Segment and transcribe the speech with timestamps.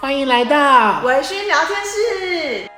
[0.00, 2.68] 欢迎来到微醺聊天室。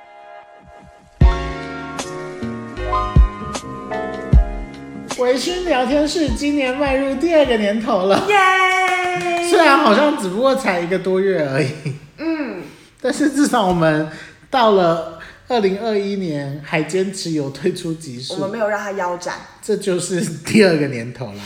[5.19, 11.73] 微醺聊天室今年迈入第二个年头了，耶虽然好像只不过才一个多月而已，
[12.18, 12.62] 嗯，
[13.00, 14.09] 但是至少我们
[14.50, 15.18] 到了。
[15.49, 21.43] 二零二一年还坚持有推出集数，我们没有让他腰斩，这就是第二个年头啦。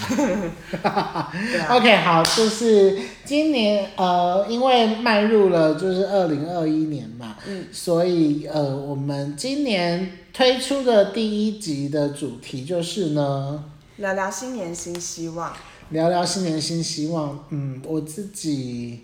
[0.82, 1.32] 啊、
[1.70, 13.62] OK，好，就是今年呃，因为迈入了就是二零二一年嘛，嗯，所以呃，我们今年推出的第一集的主题就是呢，
[13.98, 15.52] 聊聊新年新希望，
[15.90, 17.44] 聊聊新年新希望。
[17.50, 19.02] 嗯，我自己，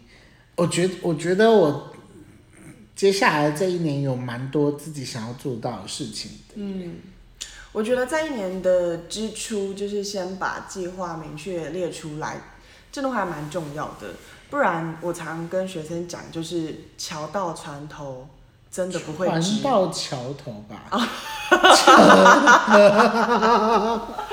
[0.56, 1.92] 我觉我觉得我。
[2.98, 6.55] 接下来这一年有蛮多自己想要做到的事情的。
[6.56, 6.97] 嗯，
[7.70, 12.41] 我觉得在一年的支出，就是先把计划明确列出来，
[12.91, 14.09] 这都还蛮重要的。
[14.51, 18.29] 不然我常跟学生讲，就是桥到船头
[18.69, 19.28] 真的不会。
[19.28, 20.91] 船到桥头吧。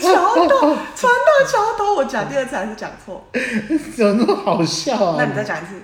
[0.00, 3.26] 桥头船到桥头，我讲第二次还是讲错？
[3.96, 5.16] 怎么那么好笑啊？
[5.18, 5.82] 那你再讲一次。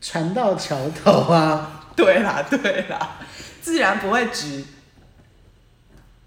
[0.00, 1.86] 船到桥头啊！
[1.96, 3.18] 对啦对啦，
[3.62, 4.64] 自然不会直。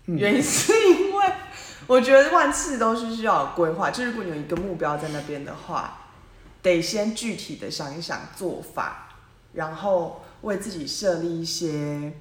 [0.06, 1.26] 原因是因为
[1.88, 5.98] 我觉得万事都是需要有规划，就是如果你有一个目标在那边的话，
[6.62, 9.10] 得先具体的想一想做法，
[9.54, 12.14] 然后为自己设立一些。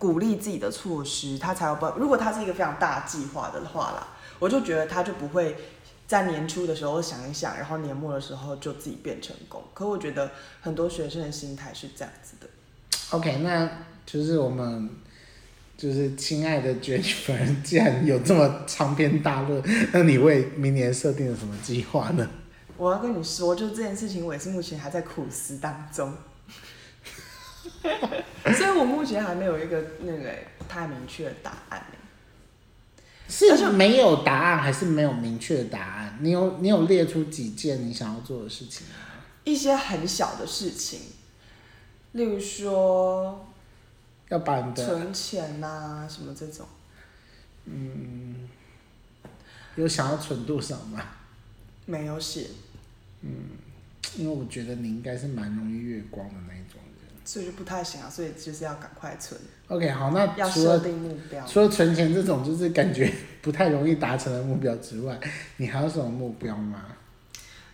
[0.00, 1.92] 鼓励自己的措施，他才有办。
[1.98, 5.54] 如果他是一个非常大计划的话啦，我就觉得他就不会
[6.06, 9.62] 在年初的时候想一想，然后年末的时候就自己变成功。
[9.74, 10.30] 可我觉得
[10.62, 12.48] 很多学生的心态是这样子的。
[13.10, 13.70] OK，那
[14.06, 14.88] 就是我们
[15.76, 19.62] 就是亲爱的 Jennifer，既然有这么长篇大论，
[19.92, 22.26] 那你为明年设定了什么计划呢？
[22.78, 26.14] 我要跟你说，就这件事情，我也是目前还在苦思当中。
[28.56, 30.32] 所以我目前还没有一个那个
[30.68, 31.84] 太明确的答案。
[33.28, 36.18] 是没有答案，还是没有明确的答案？
[36.20, 38.94] 你有你有列出几件你想要做的事情吗？
[39.44, 41.00] 一些很小的事情，
[42.12, 43.46] 例如说
[44.28, 46.66] 要把你的存钱呐，什么这种。
[47.66, 48.48] 嗯，
[49.76, 51.00] 有想要存多少吗？
[51.86, 52.48] 没有写。
[53.22, 53.50] 嗯，
[54.16, 56.59] 因为我觉得你应该是蛮容易月光的那种。
[57.30, 59.40] 所以就不太行啊，所以就是要赶快存。
[59.68, 61.46] OK，好，那要设定目标。
[61.46, 63.08] 除了存钱这种就是感觉
[63.40, 65.16] 不太容易达成的目标之外，
[65.58, 66.86] 你还有什么目标吗？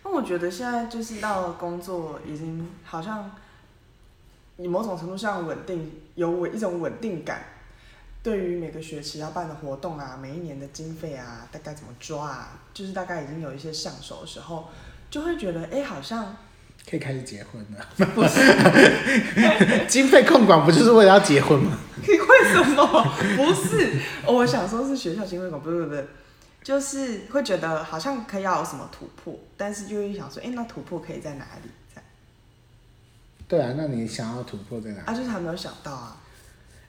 [0.03, 3.31] 那我觉得现在就是到了工作已经好像，
[4.57, 7.41] 以某种程度上稳定，有稳一种稳定感。
[8.21, 14.67] 对于每个学期要办的活动啊，每一年的经费啊，大概怎么抓啊，就是大概已经有一些上手的时候，
[15.09, 16.37] 就会觉得哎，好像。
[16.89, 19.85] 可以开始结婚了，不是？
[19.89, 21.77] 经费控管不就是为了要结婚吗？
[22.01, 23.13] 你为什么？
[23.35, 26.07] 不是，我想说是学校经费管，不是不是，
[26.63, 31.69] 就是会觉得好像可以要有什么突破，但是就会想说，哎、欸，那突破可以在哪里？
[31.93, 32.01] 在？
[33.49, 35.03] 对啊，那你想要突破在哪里？
[35.07, 36.21] 啊，就是还没有想到啊。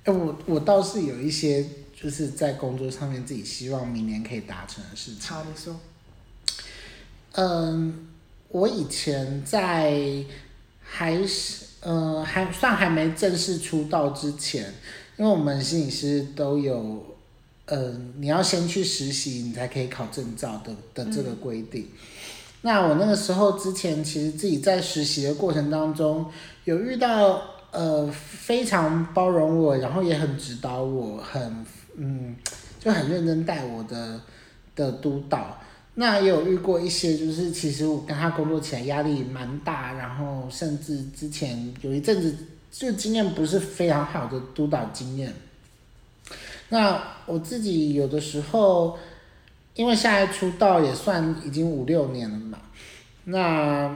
[0.05, 1.67] 哎、欸，我我倒是有一些，
[2.01, 5.35] 就是在工作上面自己希望明年可以达成的事情。
[5.35, 5.81] 好，你说。
[7.33, 8.05] 嗯。
[8.49, 10.25] 我以前在
[10.81, 14.73] 还是呃还算还没正式出道之前，
[15.17, 17.05] 因为我们心理师都有
[17.67, 21.89] 呃你要先去实习，你才可以考证照的的这个规定。
[22.63, 26.27] 那我那个时候之前其实自己在实习的过程当中，
[26.65, 31.65] 有遇到呃非常包容我，然后也很指导我，很
[31.97, 32.35] 嗯
[32.81, 34.21] 就很认真带我的
[34.75, 35.61] 的督导。
[36.01, 42.33] 那也有遇过一些，就是其实我跟他工作起来压力蛮大，然后甚至之前有一阵子
[42.71, 45.35] 就经验不是非常好的督导经验。
[46.69, 48.97] 那我自己有的时候，
[49.75, 52.59] 因为现在出道也算已经五六年了嘛，
[53.25, 53.93] 那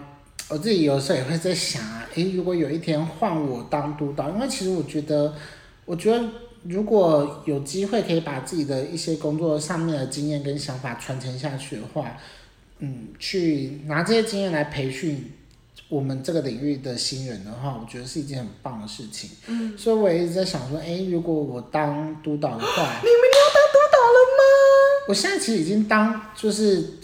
[0.49, 5.33] 我自己有时候也会在想啊，诶，如果有一天换我当督导，因为其实我觉得，
[5.85, 6.25] 我觉得。
[6.65, 12.17] 如果有机会可以把自己的一些工作上面的经验跟想法传承下去的话，
[12.79, 15.33] 嗯，去拿这些经验来培训
[15.89, 19.31] 我们这个领域的新人的话，我觉得是一件很棒的事情。
[19.49, 24.43] 嗯，所以我一直在想说，哎、欸，如果我当督导的话， 你们要当督导了吗？
[25.09, 26.99] 我现在其实已经当就是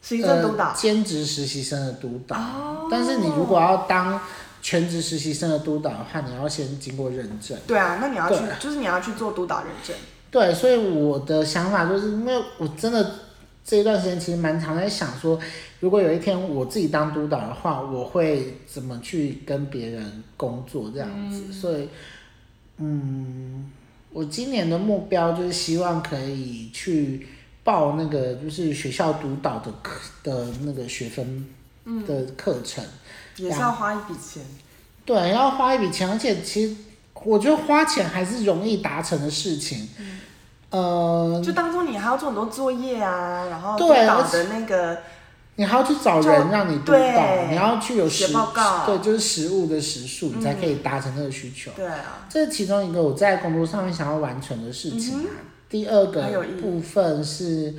[0.00, 4.20] 行政督导、呃、兼职实习生的督导，哦、但是你如果要当。
[4.62, 7.58] 全职实习生的督导的话，你要先经过认证。
[7.66, 9.94] 对啊，那你要去，就是你要去做督导认证。
[10.30, 13.14] 对，所以我的想法就是，因为我真的
[13.64, 15.38] 这一段时间其实蛮常在想说，
[15.80, 21.44] 如果有一天我自己当督导的话，我会怎么去跟别人工作这样子。
[21.48, 21.88] 嗯、所以，
[22.78, 23.70] 嗯，
[24.10, 27.26] 我今年的目标就是希望可以去
[27.62, 31.46] 报那个就是学校督导的课的那个学分
[32.06, 32.84] 的课程，
[33.36, 34.42] 嗯、也是要花一笔钱。
[35.04, 36.76] 对，要花一笔钱，而且其实
[37.24, 39.88] 我觉得花钱还是容易达成的事情。
[39.98, 40.20] 嗯
[40.70, 44.96] 呃，就当中你还要做很多作业啊，然后督导的那个，
[45.56, 51.70] 你还要去找人让你督导，你要去有实报告，对，就是实物的时数，你才可以达成这个需求。
[51.76, 55.44] 对啊，这是其中一个我在工作上面想要完成的事情啊。
[55.68, 57.74] 第二个部分是，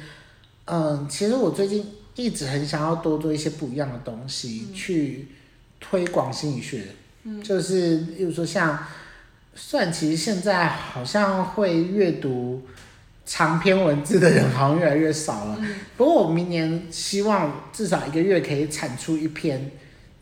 [0.66, 5.28] 嗯，其实我最近一直很想要多做一些不一样的东西，去
[5.80, 6.88] 推广心理学，
[7.44, 8.86] 就是比如说像，
[9.56, 12.62] 算其实现在好像会阅读。
[13.26, 19.72] 长篇文字的人好像越来越少了，嗯、不过我明年希望至少一个月可以产出一篇，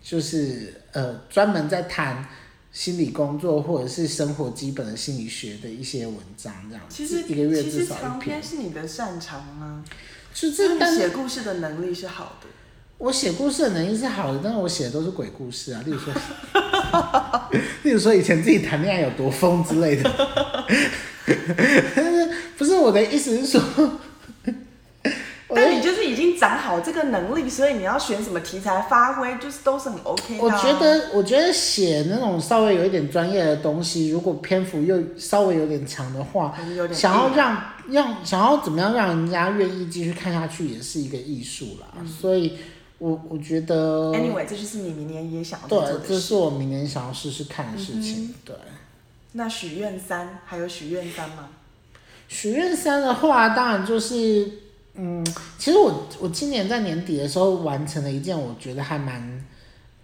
[0.04, 2.24] 就是呃专门在谈
[2.72, 6.86] 心理工作或者是生活基本的心理学的一些文章，这样。
[6.90, 8.00] 其实一个月至少一篇。
[8.00, 9.84] 其实长篇是你的擅长吗？
[10.34, 12.48] 就这但写故事的能力是好的。
[12.98, 16.14] 我写故事的能力是好的，但是我写的都是鬼故事啊，例如说，
[17.84, 20.12] 例如说以前自己谈恋爱有多疯之类的。
[21.96, 23.62] 但是不是我的意思是说，
[25.56, 30.44] 但你就是已经长好这个能力，所以你要选什么题材发挥，就是都是很 OK 的啊。
[30.44, 36.58] 我觉得，我觉得写那种稍微有一点专业的东西，如果篇幅又稍微有点长的话，
[36.94, 41.88] 想要让让想要怎么样让人家愿意继续看下去，也是一个艺术啦。
[42.00, 42.58] 嗯，所以
[42.98, 45.98] 我我觉得，Anyway，这就是你明年也想要做的。
[46.00, 48.26] 对，这是我明年想要试试看的事情。
[48.26, 48.56] 嗯，对。
[49.34, 51.50] 那许愿三还有许愿三吗？
[52.28, 54.50] 许愿三的话，当然就是，
[55.04, 55.26] 嗯，
[55.58, 59.44] 其实我我今年在年底的时候完成了一件我觉得还蛮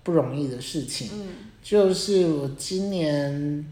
[0.01, 1.27] 不容易的事情，嗯，
[1.61, 3.63] 就是我今年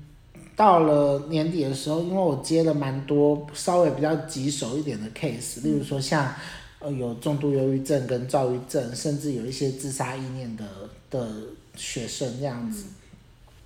[0.55, 6.31] 到了年底的时候，因为我接了蛮多稍微比较棘手一点的 case，例如说像
[6.79, 10.65] 呃有重度忧郁症跟躁郁症，甚至有一些自杀意念的
[11.09, 11.27] 的
[11.75, 12.85] 学生这样子，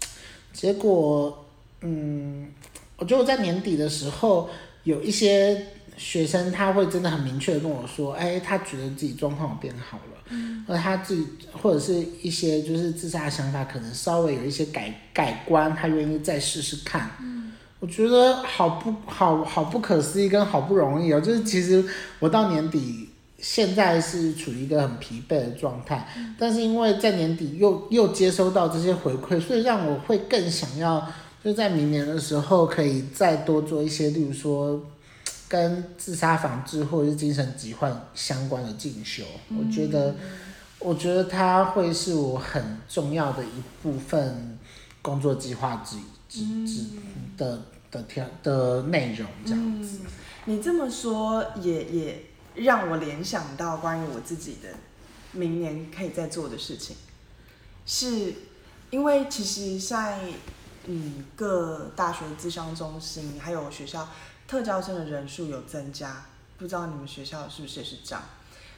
[0.01, 0.07] 嗯，
[0.53, 1.45] 结果。
[1.81, 2.51] 嗯，
[2.97, 4.49] 我觉得我在年底的时候，
[4.83, 5.65] 有一些
[5.99, 17.11] 学生他会真的很明确的跟我说，哎，他觉得自己状况变好了，嗯，而他自己或者是一些就是自杀的想法可能稍微有一些改改观，他愿意再试试看。
[17.21, 17.51] 嗯，
[17.81, 21.83] 我觉得好不好好不可思议跟好不容易哦，就是其实
[22.19, 31.05] 我到年底现在是处于一个很疲惫的状态，嗯，但是因为在年底又又接收到这些回馈，所以让我会更想要。
[31.41, 34.77] 就在明年的时候，可以再多做一些，例如说
[35.49, 39.25] 跟自杀防治或者是精神疾患相关的进修。
[39.49, 40.15] 嗯、我觉得，
[40.79, 44.57] 我觉得它会是我很重要的一部分
[45.01, 45.97] 工作计划之
[46.29, 46.85] 之之
[47.35, 49.99] 的的条的内容这样子。
[50.03, 50.07] 嗯、
[50.45, 52.25] 你这么说也也
[52.55, 54.69] 让我联想到关于我自己的
[55.31, 56.95] 明年可以再做的事情，
[57.85, 58.33] 是
[58.91, 60.19] 因为其实在。
[60.91, 64.07] 嗯，各大学智商中心还有学校
[64.49, 66.25] 特教生的人数有增加，
[66.57, 68.23] 不知道你们学校是不是也是这样？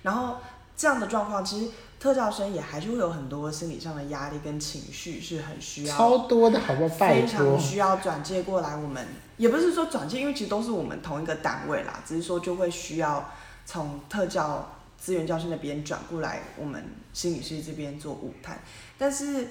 [0.01, 0.35] 然后
[0.75, 6.95] 这样的状况，其实特教生也还是会有很多心理上的压力跟情绪，是很需要超多的，好不好？
[6.95, 8.75] 非常需要转介过来。
[8.75, 13.31] 我们也不是说转介，因为其实都是我们同一个单位啦，只是说就会需要
[13.65, 18.59] 从特教资源教师那边转过来，我们心理师这边做晤谈。
[18.97, 19.47] 但是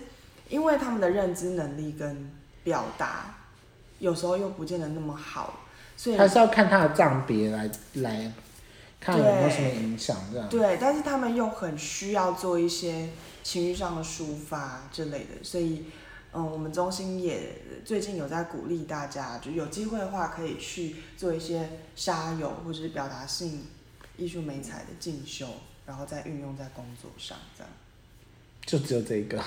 [0.51, 2.31] 因为他们的认知能力跟
[2.63, 3.37] 表达
[4.01, 5.61] 有时候又不见得那么好，
[6.01, 8.33] 所以还是要看他的账别来来
[8.99, 10.49] 看有没有什么影响这样。
[10.49, 13.11] 对，但是他们又很需要做一些
[13.43, 15.85] 情绪上的抒发之类的，所以
[16.33, 17.53] 嗯，我们中心也
[17.85, 23.67] 最近有在鼓励大家，就有机会的话可以去做一些沙友或者是表达性
[24.17, 25.47] 艺术美彩的进修，
[25.85, 27.71] 然后再运用在工作上这样。
[28.65, 29.39] 就只有这个？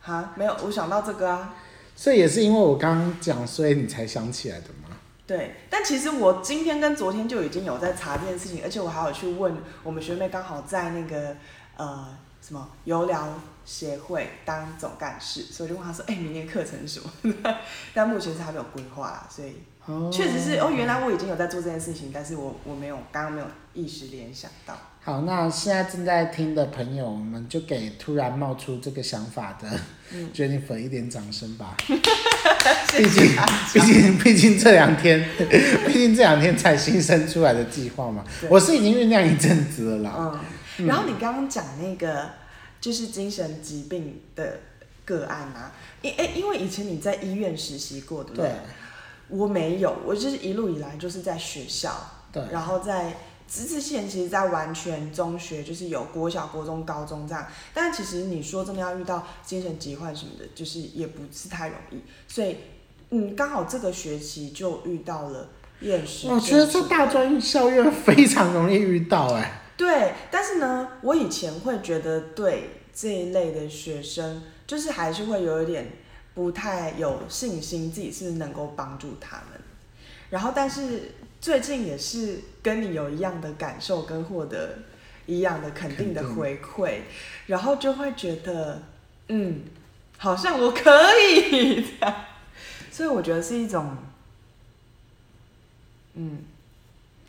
[0.00, 1.56] 哈，没有，我想到这个啊。
[1.96, 4.85] 所以也是因为我刚刚讲，所以你才想起来的吗？
[5.26, 11.36] 对，但其实我今天跟昨天就已经有在查这件事情，而且我还有去问我们学妹，刚好在那个
[11.76, 13.28] 呃什么游疗
[13.64, 17.10] 协会当总干事，所以我就问她说：“哎、欸，明年课程什么？”
[17.92, 19.56] 但目前是还没有规划啦，所以
[20.12, 24.76] 确实是哦，原来我已经有在做这件事情，但是我我没有刚刚没有一时联想到。
[25.06, 29.78] 好，那现在正在听的朋友，我们就给突然冒出这个想法的
[30.34, 31.76] Jennifer 一点掌声吧。
[31.86, 31.94] 毕、
[33.04, 33.32] 嗯、竟，
[33.72, 35.24] 毕竟，毕竟这两天，
[35.86, 38.24] 毕竟这两天才新生出来的计划嘛。
[38.50, 40.40] 我是已经酝酿一阵子了啦。
[40.78, 40.86] 嗯。
[40.88, 42.28] 然后你刚刚讲那个，
[42.80, 44.58] 就是精神疾病的
[45.04, 45.70] 个案啊，
[46.02, 48.48] 因诶，因为以前你在医院实习过，对不对？
[48.48, 48.56] 对。
[49.28, 51.94] 我没有，我就是一路以来就是在学校，
[52.32, 53.14] 对，然后在。
[53.48, 62.02] 直至现其实，在完全中学就是有国小、国中、高中这样，但其实你说真的要遇到精神疾患什么的，就是也不是太容易。
[62.26, 62.56] 所以，
[63.10, 65.48] 嗯，刚好这个学期就遇到了
[65.80, 66.28] 厌食。
[66.28, 69.62] 我觉得这大专校院非常容易遇到哎。
[69.78, 75.92] 对，但是呢，我以前会觉得对这一类的学生，就是还是会有一点
[76.34, 79.60] 不太有信心，自己是能够帮助他们。
[80.30, 81.12] 然后，但是。
[81.46, 84.78] 最近也是跟你有一样的感受，跟获得
[85.26, 87.02] 一样的肯定的回馈，
[87.46, 88.82] 然后就会觉得，
[89.28, 89.62] 嗯，
[90.18, 92.12] 好像我可以这样，
[92.90, 93.96] 所以我觉得是一种，
[96.14, 96.38] 嗯，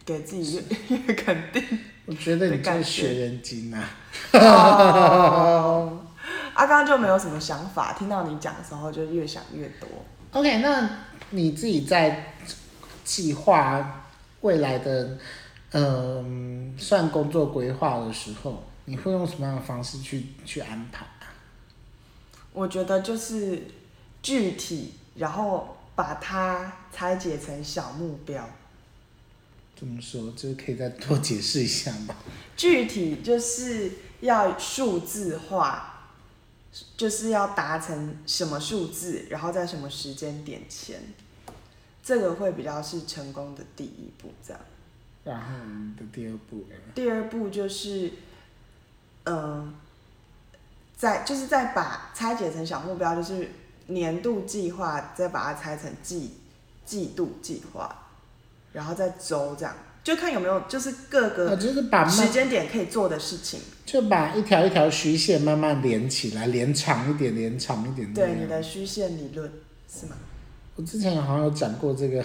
[0.03, 1.63] 给自己越越肯定。
[2.07, 3.88] 我觉得你在学人精啊。
[4.33, 6.07] 哦，
[6.55, 9.88] 阿刚就没有什么想法，听到你讲的时候就越想越多。
[10.31, 10.89] OK，那
[11.29, 12.33] 你自己在。
[13.03, 14.07] 计划
[14.41, 15.17] 未来的，
[15.72, 21.34] 嗯、呃，算工作规划的时候，你会用什么样的方式去去安排啊？
[22.53, 23.63] 我觉得就是
[24.22, 28.48] 具体，然后把它拆解成小目标。
[29.75, 30.34] 怎么说？
[30.36, 32.15] 这可以再多解释一下吗？
[32.58, 33.91] 具体就是
[34.22, 36.12] 要数字化，
[36.96, 41.01] 就是要达成什么数字，然后在什么时间点前。
[42.08, 44.62] 这个会比较是成功的第一步，这样。
[45.26, 46.76] 然后你的第二步呢？
[46.96, 48.14] 第二步就是，
[49.26, 49.74] 嗯、呃，
[50.96, 53.50] 在就是再把拆解成小目标，就是
[53.88, 56.36] 年度计划，再把它拆成季
[56.86, 58.08] 季度计划，
[58.72, 68.14] 然后再周这样，就看有没有就是各个就是把时间点可以做的事情，就把一条一条虚线慢慢连起来，连长一点，连长一点。
[68.14, 69.52] 对，你的虚线理论
[69.94, 70.16] 是吗？
[70.77, 72.24] 我之前好像有讲过这个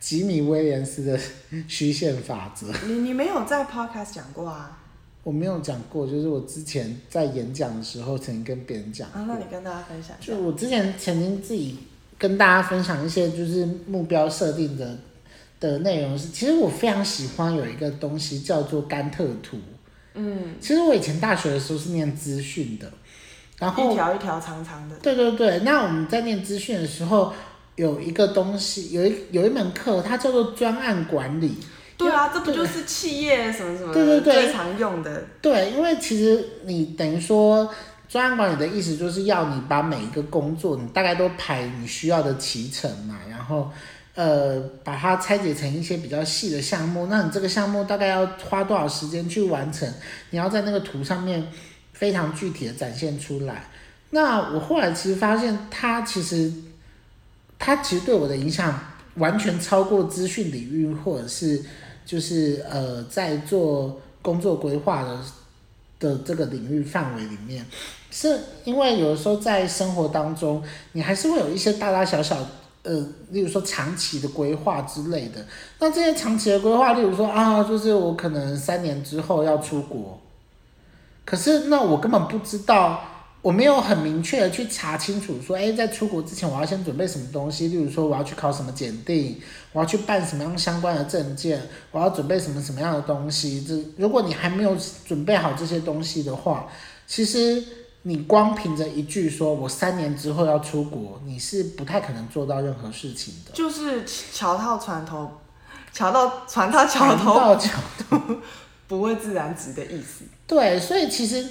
[0.00, 1.20] 吉米威廉斯的
[1.68, 2.72] 虚线法则。
[2.86, 4.78] 你你没有在 podcast 讲过啊？
[5.22, 9.06] 我没有讲过，就是我之前在演讲的时候曾经跟别人讲。
[9.10, 10.32] 啊，那你跟大家分享一下。
[10.32, 11.78] 就我之前曾经自己
[12.16, 14.96] 跟大家分享一些就是目标设定的
[15.60, 19.58] 的内容是，其实我非常喜欢有一个东西叫做甘特图。
[20.14, 20.54] 嗯。
[20.62, 22.90] 其实我以前大学的时候是念资讯的，
[23.58, 24.96] 然后一条一条长长的。
[25.02, 27.34] 对对对，那我们在念资讯的时候。
[27.76, 31.56] 有一个东西，有一有一门课，它叫做专案管理。
[31.98, 35.24] 对啊，这不就是企业什么什么对对对最常用的？
[35.40, 37.72] 对，因为其实你等于说
[38.06, 43.70] 专案管理的意思，就是要你把每一个工作，你大概都排你需要的期程嘛，然后
[44.14, 47.06] 呃把它拆解成一些比较细的项目。
[47.06, 49.90] 那你这个项目大概要花多少时间去完成？
[50.28, 51.46] 你要在那个图上面
[51.94, 53.64] 非常具体的展现出来。
[54.10, 56.52] 那我后来其实发现，它其实。
[57.58, 58.78] 它其实对我的影响
[59.14, 61.64] 完全超过资讯领域，或者是
[62.04, 65.18] 就是呃在做工作规划的
[65.98, 67.64] 的这个领域范围里面，
[68.10, 72.36] 是因为有的时候在生活当中，你还是会有一些大大小小
[72.82, 72.94] 呃，
[73.30, 75.44] 例如说长期的规划之类的。
[75.78, 80.20] 那这些长期的规划，例如说啊，就是我可能三年之后要出国，
[81.24, 83.02] 可是那我根本不知道。
[83.46, 91.62] 我没有很明确的去查清楚，说，哎，在出国之前我要先准备什么东西，例如说我要去考什么检定，我要去办什么样相关的证件，
[91.92, 93.64] 我要准备什么什么样的东西。
[93.64, 94.76] 这如果你还没有
[95.06, 96.66] 准备好这些东西的话，
[97.06, 97.62] 其实
[98.02, 103.52] 你光凭着一句说我三年之后要出国，你是不太可能做到任何事情的。
[103.52, 105.30] 就是桥到船头，
[105.92, 107.70] 桥到船到桥头，船到桥
[108.10, 108.18] 头
[108.88, 110.24] 不会自然直的意思。
[110.48, 111.46] 对，所以其实。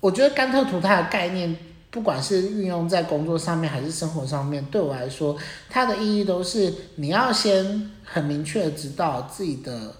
[0.00, 1.56] 我觉得甘特图它的概念，
[1.90, 5.36] 不管是运用在工作上面还是生活上面，对我来说，
[5.68, 9.94] 它的意义都是你要先很明确的知道自己的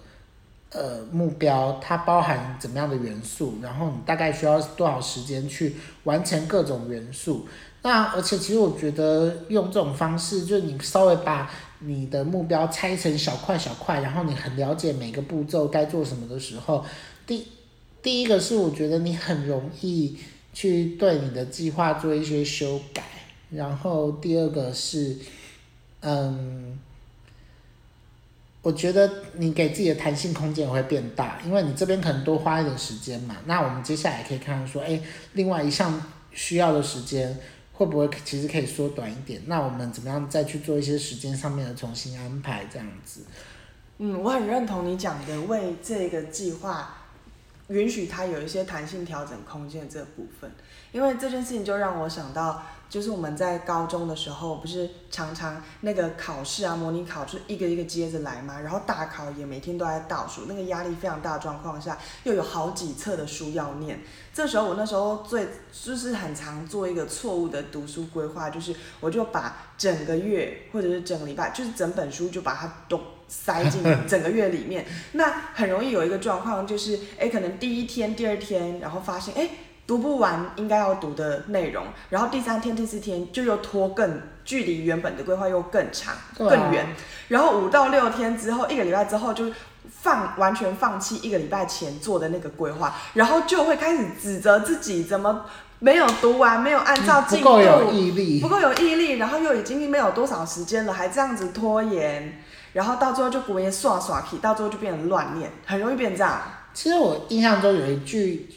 [0.71, 5.75] 呃目标，它包含怎么样的元素，然后你大概需要多少时间去
[6.05, 7.45] 完成各种元素。
[7.81, 16.85] 那而且其实我觉得用这种方式，就是你稍微把你的目标拆成小块小块，然后你很了解每个步骤该做什么的时候，
[17.27, 17.45] 第。
[18.01, 20.17] 第一个是我觉得你很容易
[20.53, 23.03] 去对你的计划做一些修改，
[23.51, 25.17] 然后第二个是，
[26.01, 26.79] 嗯，
[28.61, 33.37] 我觉得你给自己的弹性空间也会变大，因为你这边可能多花一点时间嘛。
[33.45, 34.99] 那我们接下来可以看看说，哎，
[35.33, 36.01] 另外一项
[36.31, 37.37] 需要的时间
[37.73, 39.41] 会不会其实可以缩短一点？
[39.47, 43.21] 那我们怎么样再去做一些时间上面的重新安排，这样子？
[43.97, 46.98] 嗯，我很认同你讲的，为这个计划
[47.69, 50.51] 允许它有一些弹性调整空间的这部分，
[50.91, 52.61] 因为这件事情就让我想到。
[52.89, 64.01] 就是我们在高中的时候，不是常常那个考试啊，模拟考就一个一个接着来嘛，然后大考也每天都在倒数，那个压力非常大状况下，又有好几册的书要念。
[64.33, 72.99] 这时候我那时候最就是很常做一个错误的读书规划，就是我就把整个月或者是整个礼拜，就是整本书就把它都
[73.29, 74.85] 塞进整个月里面。
[75.13, 79.41] 那很容易有一个状况，就是哎，可能第一天、第二天，然后发现哎。
[79.43, 79.49] 诶
[79.89, 86.85] 读不完应该要读的内容，然后第三天、第四天就又拖更距离原本的规划又更长、更远，
[87.29, 89.45] 然后五到六天之后，一个礼拜之后就
[89.89, 95.43] 放完全放弃一个礼拜前做的那个规划，然后就会开始指责自己怎么
[95.79, 102.39] 没有读完，没有按照进度，不够有毅力，不够有毅力，然后又已经没有多少时间了，还这样子拖延，
[102.73, 106.41] 然后到最后就古言刷刷皮，到最后就变成乱念，很容易变这样。
[106.73, 108.49] 其实我印象中有一句。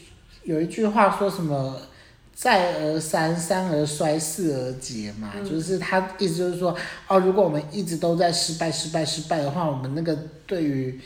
[0.43, 1.79] 有一句话说什么
[2.35, 6.75] “再而三，三而衰，四而竭”嘛，嗯、就是他意思就是说，
[7.07, 10.99] 哦，如果我们一直都在失败、失败、失败的话，我们那个对于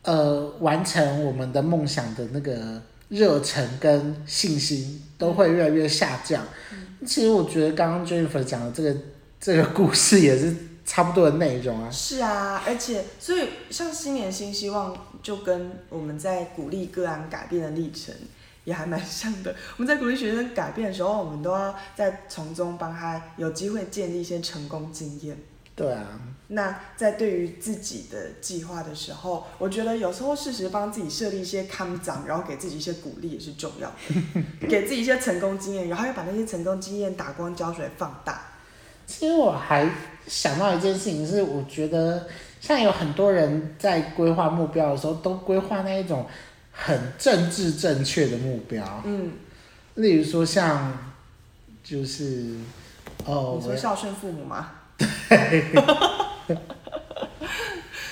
[0.00, 6.42] 呃完成我们的梦想的那个热忱跟信心都会越来越下降。
[6.72, 8.96] 嗯、其实我觉得刚刚 Jennifer 讲的这个
[9.38, 11.90] 这个故事也是差不多的内容啊。
[11.90, 18.14] 是啊，而且所以像新年新希望，就跟我们在鼓励个案改变的历程。
[18.64, 19.54] 也还蛮像的。
[19.76, 25.36] 我们在鼓励学生改变的时候，我们都要在从中帮他有机会建立一些成功经验。
[25.76, 26.18] 对啊。
[26.48, 34.42] 那在对于自己的计划的时候，我觉得有时候适时帮自己设立一些康长，然后给自己一些鼓励也是重要的。
[34.66, 38.46] 给自己一些成功经验，然后要把那些成功经验打光胶水放大。
[39.06, 39.86] 其实我还
[40.26, 42.26] 想到一件事情是，我觉得
[42.60, 46.26] 像有很多人在规划目标的时候，都规划那一种。
[46.76, 49.34] 很政治正确的目标，嗯，
[49.94, 50.92] 例如说像，
[51.84, 52.56] 就是，
[53.24, 54.72] 哦，你说孝顺父母吗？
[55.28, 56.58] 对。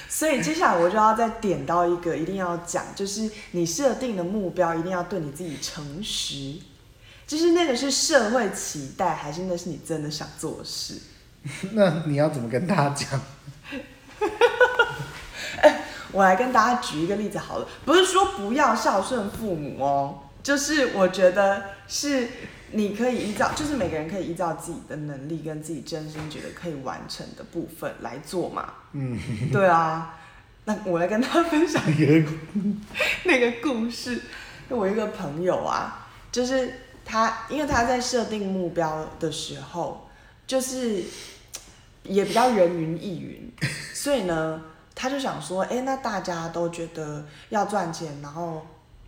[0.08, 6.54] 所以接下来我就要再点到一个，一定要讲，就是你设定的目标一定要对你自己诚实，
[7.26, 10.94] 就是那个是社会期待，还是那是你真的想做的事？
[11.72, 13.20] 那你要怎么跟大家讲？
[16.12, 22.28] 我来跟大家举一个例子好了，不是说不要孝顺父母哦，就是我觉得是
[22.72, 28.74] 你可以依照，就是每个人可以依照自己的能力跟自己真心觉得可以完成的部分来做嘛。
[28.92, 29.18] 嗯，
[29.50, 30.18] 对啊，
[30.66, 32.30] 那我来跟大家分享 一个
[33.24, 34.20] 那个故事。
[34.68, 36.72] 我一个朋友啊，就是
[37.04, 40.08] 他，因为他在设定目标的时候，
[40.46, 41.02] 就是
[42.04, 43.52] 也比较人云亦云，
[43.94, 44.62] 所以呢。
[44.94, 48.64] 他就想说，哎，那大家都觉得要赚钱，然后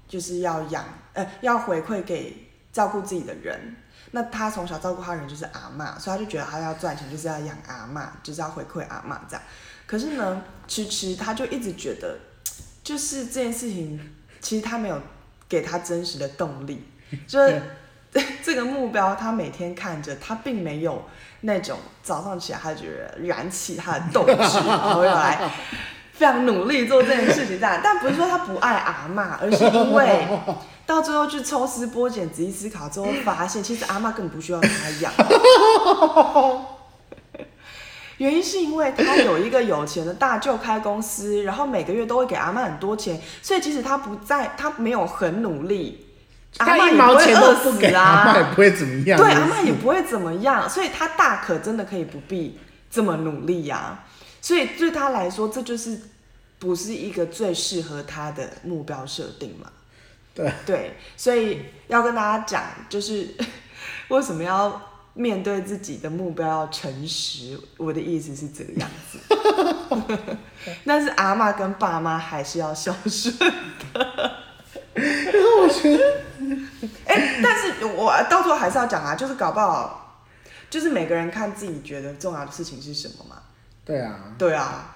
[0.08, 3.76] 就是要养，呃，要回馈给照顾自己的人。
[4.12, 9.42] 那他从小照顾他的人就是阿嬷，所以他就觉得他要赚钱就是要养阿嬷，就是要回馈阿嬷这样。
[9.86, 12.18] 可是呢，迟迟他就一直觉得，
[12.82, 14.00] 就是这件事情
[14.40, 15.00] 其实他没有
[15.46, 16.82] 给他真实的动力，
[17.28, 17.62] 就是
[18.42, 21.04] 这个目标他每天看着，他并没有。
[21.46, 24.34] 那种早上起来，他觉得燃起他的斗志，
[24.66, 25.38] 然后要来
[26.14, 27.80] 非常努力做这件事情，这样。
[27.84, 30.26] 但不是说他不爱阿嬷，而是因为
[30.86, 34.68] 到最后去抽丝剥茧、仔细思考之后，发现其实阿嬷根本不需要他
[35.02, 35.12] 养。
[38.16, 46.03] 原因是因为他有一个有钱的大舅开公司，然后每个月都会给阿嬷很多钱，所以即使他不在，他没有很努力。
[46.58, 49.18] 阿妈也不会饿死啊，阿妈也不会怎么样。
[49.18, 52.58] 对，阿妈也不会怎么样，所以他大可真的可以不必
[52.90, 54.04] 这么努力呀、啊。
[54.40, 55.98] 所以对他来说，这就是
[56.58, 59.70] 不是一个最适合他的目标设定嘛？
[60.34, 63.28] 对对，所以要跟大家讲，就是
[64.08, 64.80] 为什么要
[65.14, 67.58] 面对自己的目标要诚实。
[67.76, 69.18] 我的意思是这个样子，
[70.84, 73.34] 但是阿妈跟爸妈还是要孝顺
[73.92, 74.44] 的。
[74.94, 76.20] 然后我觉得，
[77.14, 80.24] 哎、欸，但是我到最后还是要讲啊，就是搞不好，
[80.68, 83.36] 就是每个人看自己觉得重要的事情是什么嘛。
[83.84, 84.18] 对啊。
[84.36, 84.93] 对啊，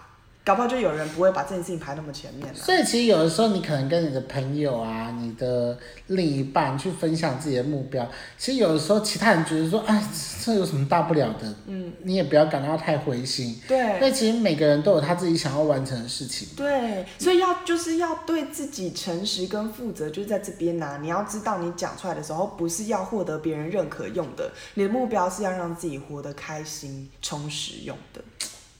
[0.48, 2.54] 搞不好就有人不会把这件事情排那么前面了。
[2.54, 10.02] 所以其实有的时候你可能跟你的朋友啊，你的另一半去分享自己的目标，其实有的时候其他人觉得说，哎，
[10.42, 11.54] 这有什么大不了的？
[11.66, 13.60] 嗯，你也不要感到太灰心。
[13.68, 13.78] 对。
[13.96, 16.48] 因为其实每个人都有他自己想要完成的事情。
[16.56, 20.98] 对，所以要就是要对自己诚实跟负责，就是在这边呐、啊。
[21.02, 28.22] 你要知道，你讲出来的时候不是要获得别人认可用的，你的目标是要让自己活得开心、充实用的。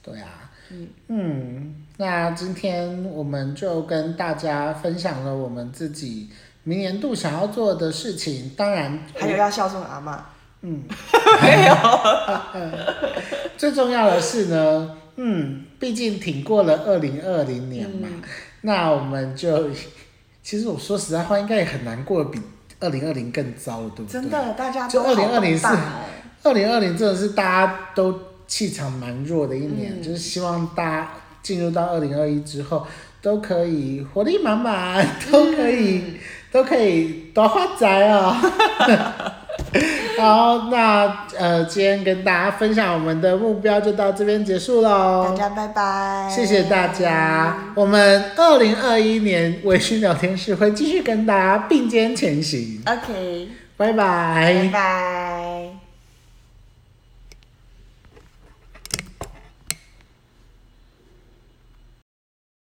[0.01, 0.48] 对啊。
[0.71, 6.29] 嗯嗯，那今天我们就跟大家分享了我们自己
[6.63, 10.25] 明年度想要做的事情，当然还有要孝顺阿妈。
[10.61, 10.83] 嗯，
[11.41, 11.75] 没有。
[13.57, 18.21] 最重要的是呢，嗯，毕竟挺过了二零二零年嘛，嗯、
[18.61, 19.69] 那我们就
[20.43, 22.39] 其实我说实在话，应该也很难过得比
[22.79, 24.21] 二零二零更糟了，对不对？
[24.21, 25.65] 真的，大家就二零二零是
[26.43, 28.28] 二零二零真的是大家都。
[28.49, 32.85] 气场蛮弱的一年，嗯、就是希望大家进入到二零二一之后，
[33.21, 36.13] 都可以活力满满，都可以，嗯、
[36.51, 38.35] 都可以多发财哦。
[40.17, 45.27] 好，那呃，今天跟大家分享我们的目标就到这边结束喽。
[45.29, 47.71] 大家拜拜，谢谢大家。
[47.75, 52.81] 我们二零二一年微醺聊天室会继续跟大家并肩前行。
[52.85, 55.78] OK，拜拜，拜拜。